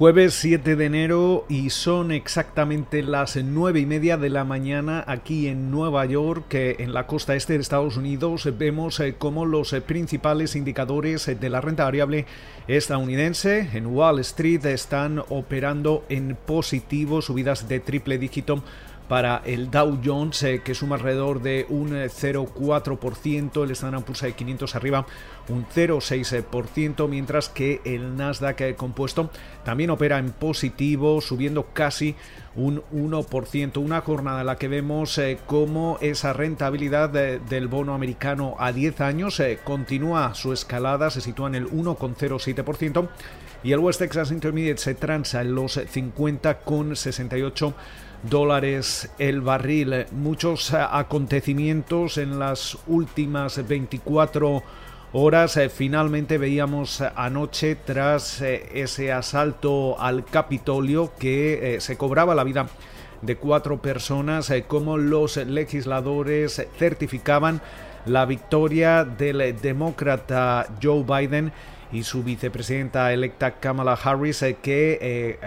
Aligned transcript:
Jueves 0.00 0.32
7 0.32 0.76
de 0.76 0.86
enero 0.86 1.44
y 1.50 1.68
son 1.68 2.10
exactamente 2.10 3.02
las 3.02 3.36
9 3.36 3.80
y 3.80 3.84
media 3.84 4.16
de 4.16 4.30
la 4.30 4.44
mañana 4.44 5.04
aquí 5.06 5.46
en 5.46 5.70
Nueva 5.70 6.06
York, 6.06 6.54
en 6.54 6.94
la 6.94 7.06
costa 7.06 7.34
este 7.34 7.52
de 7.52 7.58
Estados 7.58 7.98
Unidos 7.98 8.48
vemos 8.56 8.98
eh, 8.98 9.16
cómo 9.18 9.44
los 9.44 9.74
eh, 9.74 9.82
principales 9.82 10.56
indicadores 10.56 11.28
eh, 11.28 11.34
de 11.34 11.50
la 11.50 11.60
renta 11.60 11.84
variable 11.84 12.24
estadounidense 12.66 13.68
en 13.74 13.88
Wall 13.88 14.20
Street 14.20 14.64
están 14.64 15.22
operando 15.28 16.06
en 16.08 16.34
positivo, 16.46 17.20
subidas 17.20 17.68
de 17.68 17.80
triple 17.80 18.16
dígito 18.16 18.64
para 19.10 19.42
el 19.44 19.72
Dow 19.72 19.98
Jones, 20.04 20.40
eh, 20.44 20.62
que 20.64 20.72
suma 20.72 20.94
alrededor 20.94 21.42
de 21.42 21.66
un 21.68 21.90
0,4%, 21.90 23.64
el 23.64 23.72
Standard 23.72 24.04
Poor's 24.04 24.22
500 24.36 24.76
arriba 24.76 25.04
un 25.48 25.66
0,6%, 25.66 27.08
mientras 27.08 27.48
que 27.48 27.80
el 27.84 28.16
Nasdaq 28.16 28.60
eh, 28.60 28.76
compuesto 28.76 29.30
también 29.64 29.90
opera 29.90 30.20
en 30.20 30.30
positivo, 30.30 31.20
subiendo 31.20 31.66
casi 31.72 32.14
un 32.54 32.84
1%. 32.92 33.78
Una 33.78 34.00
jornada 34.00 34.42
en 34.42 34.46
la 34.46 34.58
que 34.58 34.68
vemos 34.68 35.18
eh, 35.18 35.38
cómo 35.44 35.98
esa 36.00 36.32
rentabilidad 36.32 37.10
del 37.10 37.66
bono 37.66 37.94
americano 37.94 38.54
a 38.60 38.70
10 38.70 39.00
años 39.00 39.42
continúa 39.64 40.34
su 40.34 40.52
escalada, 40.52 41.10
se 41.10 41.20
sitúa 41.20 41.48
en 41.48 41.56
el 41.56 41.68
1,07% 41.68 43.08
y 43.64 43.72
el 43.72 43.80
West 43.80 43.98
Texas 43.98 44.30
Intermediate 44.30 44.80
se 44.80 44.94
transa 44.94 45.40
en 45.40 45.56
los 45.56 45.76
50,68 45.78 47.74
dólares 48.22 49.10
el 49.18 49.40
barril. 49.40 50.06
Muchos 50.12 50.72
eh, 50.72 50.78
acontecimientos 50.78 52.18
en 52.18 52.38
las 52.38 52.78
últimas 52.86 53.66
24 53.66 54.62
horas. 55.12 55.56
Eh, 55.56 55.68
finalmente 55.68 56.38
veíamos 56.38 57.00
anoche 57.00 57.76
tras 57.76 58.40
eh, 58.42 58.68
ese 58.74 59.12
asalto 59.12 60.00
al 60.00 60.24
Capitolio 60.24 61.12
que 61.18 61.78
se 61.80 61.96
cobraba 61.96 62.34
la 62.34 62.44
vida 62.44 62.68
de 63.22 63.36
cuatro 63.36 63.82
personas, 63.82 64.50
como 64.66 64.96
los 64.96 65.36
legisladores 65.36 66.66
certificaban 66.78 67.60
la 68.06 68.24
victoria 68.24 69.04
del 69.04 69.60
demócrata 69.60 70.66
Joe 70.82 71.04
Biden 71.04 71.52
y 71.92 72.02
su 72.02 72.22
vicepresidenta 72.22 73.12
electa 73.12 73.56
Kamala 73.60 73.92
Harris, 73.92 74.42
que 74.62 75.38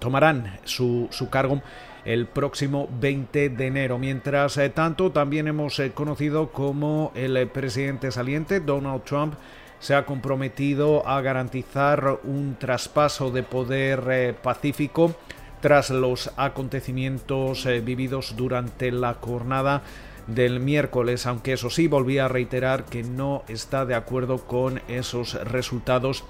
tomarán 0.00 0.58
su, 0.64 1.08
cargo 1.30 1.62
el 2.04 2.26
próximo 2.26 2.88
20 3.00 3.50
de 3.50 3.66
enero. 3.66 3.98
Mientras 3.98 4.56
eh, 4.56 4.70
tanto, 4.70 5.12
también 5.12 5.46
hemos 5.46 5.78
eh, 5.78 5.92
conocido 5.92 6.50
como 6.50 7.12
el 7.14 7.36
eh, 7.36 7.46
presidente 7.46 8.10
saliente, 8.10 8.58
Donald 8.58 9.04
Trump, 9.04 9.34
se 9.78 9.94
ha 9.94 10.04
comprometido 10.04 11.06
a 11.06 11.20
garantizar 11.20 12.18
un 12.24 12.56
traspaso 12.58 13.30
de 13.30 13.42
poder 13.42 14.34
pacífico 14.42 15.14
tras 15.60 15.88
los 15.88 16.30
acontecimientos 16.36 17.66
vividos 17.82 18.34
durante 18.36 18.90
la 18.92 19.14
jornada 19.14 19.82
del 20.26 20.60
miércoles, 20.60 21.26
aunque 21.26 21.54
eso 21.54 21.70
sí 21.70 21.88
volvía 21.88 22.26
a 22.26 22.28
reiterar 22.28 22.84
que 22.84 23.02
no 23.02 23.42
está 23.48 23.86
de 23.86 23.94
acuerdo 23.94 24.46
con 24.46 24.82
esos 24.86 25.32
resultados 25.44 26.24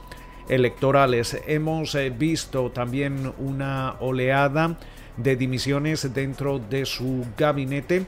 electorales. 0.48 1.40
Hemos 1.46 1.94
eh, 1.94 2.10
visto 2.10 2.70
también 2.70 3.32
una 3.38 3.96
oleada 4.00 4.76
de 5.16 5.36
dimisiones 5.36 6.12
dentro 6.14 6.58
de 6.58 6.86
su 6.86 7.26
gabinete 7.36 8.06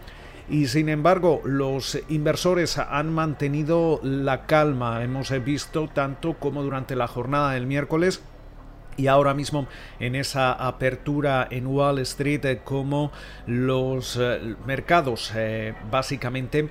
y 0.49 0.67
sin 0.67 0.89
embargo 0.89 1.41
los 1.45 1.99
inversores 2.09 2.79
han 2.79 3.13
mantenido 3.13 4.01
la 4.03 4.47
calma. 4.47 5.03
Hemos 5.03 5.31
eh, 5.31 5.39
visto 5.39 5.89
tanto 5.89 6.35
como 6.35 6.63
durante 6.63 6.97
la 6.97 7.07
jornada 7.07 7.53
del 7.53 7.67
miércoles 7.67 8.23
y 8.97 9.07
ahora 9.07 9.33
mismo 9.33 9.67
en 10.01 10.17
esa 10.17 10.53
apertura 10.53 11.49
en 11.51 11.67
Wall 11.67 11.99
Street 12.01 12.45
eh, 12.45 12.61
como 12.63 13.11
los 13.47 14.21
mercados 14.67 15.33
básicamente 15.91 16.69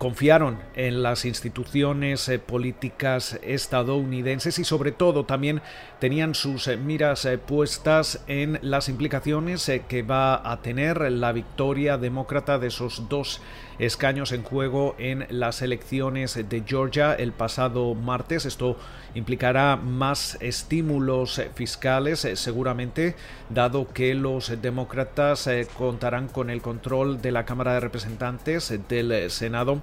confiaron 0.00 0.58
en 0.76 1.02
las 1.02 1.26
instituciones 1.26 2.26
eh, 2.30 2.38
políticas 2.38 3.38
estadounidenses 3.42 4.58
y 4.58 4.64
sobre 4.64 4.92
todo 4.92 5.26
también 5.26 5.60
tenían 5.98 6.34
sus 6.34 6.68
eh, 6.68 6.78
miras 6.78 7.26
eh, 7.26 7.36
puestas 7.36 8.24
en 8.26 8.58
las 8.62 8.88
implicaciones 8.88 9.70
que 9.88 10.00
va 10.00 10.50
a 10.50 10.62
tener 10.62 11.12
la 11.12 11.32
victoria 11.32 11.98
demócrata 11.98 12.58
de 12.58 12.68
esos 12.68 13.10
dos 13.10 13.42
escaños 13.78 14.32
en 14.32 14.42
juego 14.42 14.94
en 14.98 15.26
las 15.28 15.60
elecciones 15.60 16.34
de 16.48 16.62
Georgia 16.66 17.12
el 17.12 17.32
pasado 17.32 17.94
martes. 17.94 18.46
Esto 18.46 18.78
implicará 19.14 19.76
más 19.76 20.38
estímulos 20.40 21.42
fiscales 21.54 22.26
seguramente, 22.34 23.16
dado 23.48 23.88
que 23.88 24.14
los 24.14 24.60
demócratas 24.60 25.48
contarán 25.78 26.28
con 26.28 26.50
el 26.50 26.60
control 26.60 27.22
de 27.22 27.32
la 27.32 27.46
Cámara 27.46 27.74
de 27.74 27.80
Representantes, 27.80 28.72
del 28.88 29.30
Senado 29.30 29.80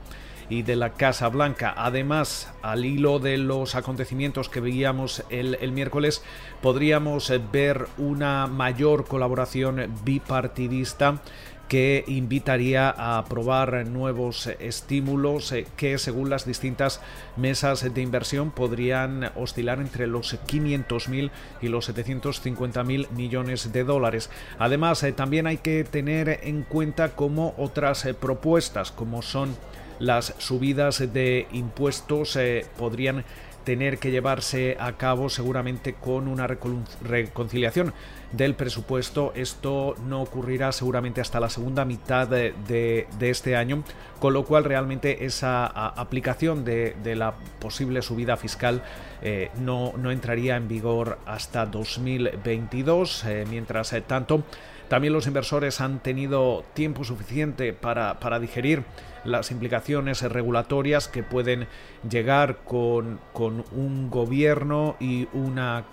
y 0.49 0.63
de 0.63 0.75
la 0.75 0.93
Casa 0.93 1.29
Blanca. 1.29 1.73
Además, 1.77 2.51
al 2.61 2.85
hilo 2.85 3.19
de 3.19 3.37
los 3.37 3.75
acontecimientos 3.75 4.49
que 4.49 4.59
veíamos 4.59 5.23
el, 5.29 5.71
miércoles, 5.71 6.23
podríamos 6.61 7.31
ver 7.51 7.87
una 7.97 8.47
mayor 8.47 9.05
colaboración 9.05 9.93
bipartidista 10.03 11.21
que 11.67 12.05
invitaría 12.07 12.89
a 12.89 13.17
aprobar 13.17 13.85
nuevos 13.87 14.47
estímulos 14.47 15.51
eh, 15.51 15.67
que 15.75 15.97
según 15.97 16.29
las 16.29 16.45
distintas 16.45 17.01
mesas 17.35 17.93
de 17.93 18.01
inversión 18.01 18.51
podrían 18.51 19.31
oscilar 19.35 19.79
entre 19.79 20.07
los 20.07 20.39
500.000 20.47 21.29
y 21.61 21.67
los 21.67 21.93
750.000 21.93 23.09
millones 23.11 23.73
de 23.73 23.83
dólares. 23.83 24.29
Además, 24.59 25.03
eh, 25.03 25.11
también 25.11 25.47
hay 25.47 25.57
que 25.57 25.83
tener 25.83 26.39
en 26.43 26.63
cuenta 26.63 27.09
como 27.15 27.53
otras 27.57 28.05
eh, 28.05 28.13
propuestas 28.13 28.91
como 28.91 29.21
son 29.21 29.55
las 29.99 30.33
subidas 30.37 31.13
de 31.13 31.47
impuestos 31.51 32.35
eh, 32.35 32.65
podrían 32.77 33.23
tener 33.67 33.97
que 33.97 34.11
llevarse 34.11 34.77
a 34.79 34.93
cabo 34.93 35.27
seguramente 35.29 35.93
con 35.93 36.29
una 36.29 36.47
reconciliación 36.47 37.93
del 38.31 38.55
presupuesto. 38.55 39.33
Esto 39.35 39.95
no 40.05 40.21
ocurrirá 40.21 40.71
seguramente 40.71 41.19
hasta 41.19 41.41
la 41.41 41.49
segunda 41.49 41.83
mitad 41.83 42.29
de, 42.29 43.07
este 43.19 43.57
año, 43.57 43.83
con 44.19 44.31
lo 44.31 44.45
cual 44.45 44.63
realmente 44.63 45.25
esa 45.25 45.65
aplicación 45.65 46.63
de, 46.63 46.95
la 47.17 47.33
posible 47.59 48.01
subida 48.01 48.37
fiscal 48.37 48.83
eh, 49.21 49.51
no, 49.59 49.91
entraría 50.11 50.55
en 50.55 50.69
vigor 50.69 51.19
hasta 51.25 51.65
2022. 51.65 53.25
Eh, 53.25 53.45
mientras 53.49 53.93
tanto, 54.07 54.45
también 54.89 55.13
los 55.13 55.27
inversores 55.27 55.81
han 55.81 55.99
tenido 55.99 56.63
tiempo 56.73 57.03
suficiente 57.03 57.73
para, 57.73 58.19
para 58.19 58.39
digerir 58.39 58.83
las 59.23 59.51
implicaciones 59.51 60.21
regulatorias 60.21 61.07
que 61.07 61.23
pueden 61.23 61.67
llegar 62.09 62.59
con, 62.63 63.19
con 63.33 63.65
un 63.71 64.09
gobierno 64.09 64.95
y 64.99 65.27
una 65.33 65.85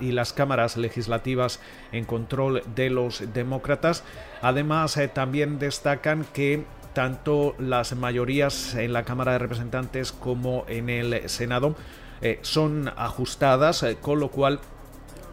y 0.00 0.12
las 0.12 0.34
cámaras 0.34 0.76
legislativas 0.76 1.58
en 1.90 2.04
control 2.04 2.62
de 2.74 2.90
los 2.90 3.32
demócratas. 3.32 4.04
Además, 4.42 4.96
eh, 4.98 5.08
también 5.08 5.58
destacan 5.58 6.26
que 6.34 6.64
tanto 6.92 7.54
las 7.58 7.96
mayorías 7.96 8.74
en 8.74 8.92
la 8.92 9.04
Cámara 9.04 9.32
de 9.32 9.38
Representantes 9.38 10.12
como 10.12 10.64
en 10.68 10.90
el 10.90 11.28
Senado 11.30 11.76
eh, 12.20 12.38
son 12.42 12.90
ajustadas, 12.96 13.82
eh, 13.82 13.96
con 14.00 14.20
lo 14.20 14.28
cual 14.28 14.60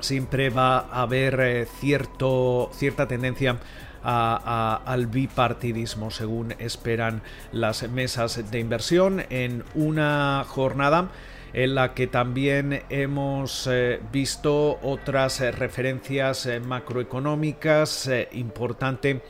siempre 0.01 0.49
va 0.49 0.79
a 0.79 1.03
haber 1.03 1.67
cierto, 1.79 2.69
cierta 2.73 3.07
tendencia 3.07 3.57
al 4.03 5.07
bipartidismo, 5.07 6.11
según 6.11 6.53
esperan 6.59 7.21
las 7.51 7.87
mesas 7.89 8.51
de 8.51 8.59
inversión, 8.59 9.23
en 9.29 9.63
una 9.75 10.43
jornada 10.47 11.09
en 11.53 11.75
la 11.75 11.93
que 11.93 12.07
también 12.07 12.83
hemos 12.89 13.67
eh, 13.69 13.99
visto 14.11 14.79
otras 14.81 15.41
eh, 15.41 15.51
referencias 15.51 16.45
eh, 16.45 16.59
macroeconómicas 16.59 18.09
importante 18.31 19.21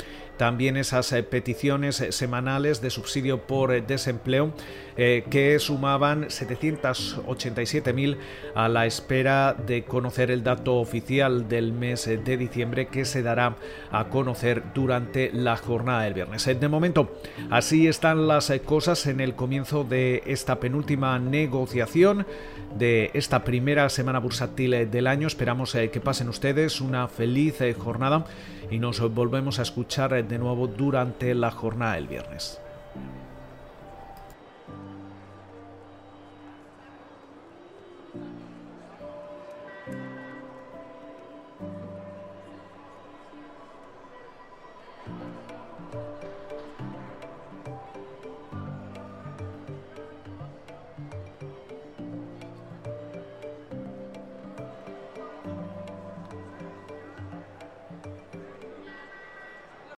también 0.41 0.75
esas 0.75 1.13
eh, 1.13 1.21
peticiones 1.21 2.01
eh, 2.01 2.11
semanales 2.11 2.81
de 2.81 2.89
subsidio 2.89 3.43
por 3.45 3.71
eh, 3.71 3.83
desempleo 3.85 4.51
que 4.95 5.57
sumaban 5.57 6.25
787.000 6.25 8.17
a 8.53 8.67
la 8.67 8.85
espera 8.85 9.53
de 9.53 9.83
conocer 9.83 10.29
el 10.29 10.43
dato 10.43 10.75
oficial 10.75 11.47
del 11.47 11.71
mes 11.71 12.05
de 12.05 12.37
diciembre 12.37 12.87
que 12.87 13.05
se 13.05 13.23
dará 13.23 13.55
a 13.89 14.09
conocer 14.09 14.61
durante 14.75 15.31
la 15.31 15.55
jornada 15.57 16.03
del 16.03 16.13
viernes. 16.13 16.45
De 16.45 16.67
momento, 16.67 17.17
así 17.49 17.87
están 17.87 18.27
las 18.27 18.51
cosas 18.63 19.07
en 19.07 19.21
el 19.21 19.33
comienzo 19.33 19.83
de 19.85 20.21
esta 20.27 20.59
penúltima 20.59 21.17
negociación 21.17 22.27
de 22.77 23.09
esta 23.13 23.43
primera 23.43 23.89
semana 23.89 24.19
bursátil 24.19 24.91
del 24.91 25.07
año. 25.07 25.25
Esperamos 25.25 25.71
que 25.71 26.01
pasen 26.01 26.29
ustedes 26.29 26.79
una 26.79 27.07
feliz 27.07 27.55
jornada 27.79 28.25
y 28.71 28.79
nos 28.79 28.99
volvemos 29.13 29.59
a 29.59 29.63
escuchar 29.63 30.25
de 30.31 30.39
nuevo 30.39 30.67
durante 30.67 31.35
la 31.35 31.51
jornada 31.51 31.95
del 31.95 32.07
viernes. 32.07 32.59